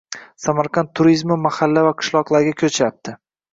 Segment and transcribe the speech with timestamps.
[0.45, 3.19] Samarqand turizmi mahalla va qishloqlarga koʻchyapti